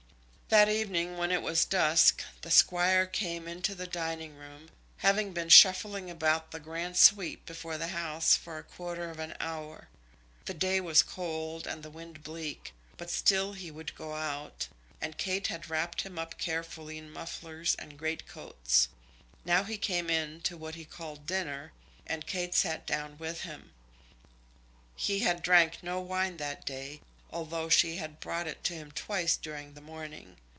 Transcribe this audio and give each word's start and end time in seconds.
That 0.53 0.67
evening 0.67 1.15
when 1.17 1.31
it 1.31 1.41
was 1.41 1.63
dusk 1.63 2.23
the 2.41 2.51
Squire 2.51 3.05
came 3.05 3.47
into 3.47 3.73
the 3.73 3.87
dining 3.87 4.35
room, 4.35 4.69
having 4.97 5.31
been 5.31 5.47
shuffling 5.47 6.09
about 6.09 6.51
the 6.51 6.59
grand 6.59 6.97
sweep 6.97 7.45
before 7.45 7.77
the 7.77 7.87
house 7.87 8.35
for 8.35 8.57
a 8.57 8.63
quarter 8.65 9.09
of 9.09 9.17
an 9.17 9.33
hour. 9.39 9.87
The 10.43 10.53
day 10.53 10.81
was 10.81 11.03
cold 11.03 11.65
and 11.65 11.83
the 11.83 11.89
wind 11.89 12.21
bleak, 12.21 12.73
but 12.97 13.09
still 13.09 13.53
he 13.53 13.71
would 13.71 13.95
go 13.95 14.13
out, 14.13 14.67
and 14.99 15.17
Kate 15.17 15.47
had 15.47 15.69
wrapped 15.69 16.01
him 16.01 16.19
up 16.19 16.37
carefully 16.37 16.97
in 16.97 17.11
mufflers 17.13 17.73
and 17.79 17.97
great 17.97 18.27
coats. 18.27 18.89
Now 19.45 19.63
he 19.63 19.77
came 19.77 20.09
in 20.09 20.41
to 20.41 20.57
what 20.57 20.75
he 20.75 20.83
called 20.83 21.25
dinner, 21.25 21.71
and 22.05 22.27
Kate 22.27 22.53
sat 22.53 22.85
down 22.85 23.17
with 23.17 23.43
him. 23.43 23.71
He 24.97 25.19
had 25.19 25.43
drank 25.43 25.81
no 25.81 26.01
wine 26.01 26.35
that 26.37 26.65
day, 26.65 26.99
although 27.33 27.69
she 27.69 27.95
had 27.95 28.19
brought 28.19 28.45
it 28.45 28.61
to 28.61 28.73
him 28.73 28.91
twice 28.91 29.37
during 29.37 29.73
the 29.73 29.79
morning. 29.79 30.35